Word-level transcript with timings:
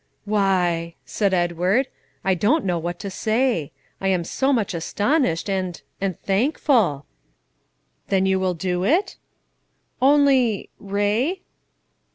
"Why," 0.25 0.95
said 1.05 1.31
Edward, 1.31 1.87
"I 2.23 2.33
don't 2.33 2.65
know 2.65 2.79
what 2.79 2.97
to 3.01 3.11
say; 3.11 3.71
I 4.01 4.07
am 4.07 4.23
too 4.23 4.51
much 4.51 4.73
astonished, 4.73 5.47
and 5.47 5.79
and 6.01 6.19
thankful." 6.23 7.05
"Then 8.07 8.25
you 8.25 8.39
will 8.39 8.55
do 8.55 8.83
it?" 8.83 9.17
"Only, 10.01 10.71
Ray?" 10.79 11.43